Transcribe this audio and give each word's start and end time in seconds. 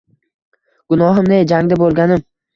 Gunohim 0.95 1.29
ne?—Jangda 1.35 1.79
bo’lganim 1.85 2.27